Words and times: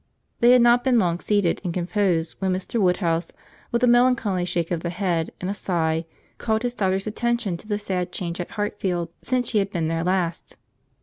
They 0.39 0.49
had 0.49 0.63
not 0.63 0.83
been 0.83 0.97
long 0.97 1.19
seated 1.19 1.61
and 1.63 1.75
composed 1.75 2.37
when 2.39 2.51
Mr. 2.53 2.81
Woodhouse, 2.81 3.31
with 3.71 3.83
a 3.83 3.87
melancholy 3.87 4.45
shake 4.45 4.71
of 4.71 4.79
the 4.81 4.89
head 4.89 5.29
and 5.39 5.47
a 5.47 5.53
sigh, 5.53 6.05
called 6.39 6.63
his 6.63 6.73
daughter's 6.73 7.05
attention 7.05 7.55
to 7.57 7.67
the 7.67 7.77
sad 7.77 8.11
change 8.11 8.39
at 8.41 8.49
Hartfield 8.49 9.09
since 9.21 9.47
she 9.47 9.59
had 9.59 9.69
been 9.69 9.89
there 9.89 10.03
last. 10.03 10.57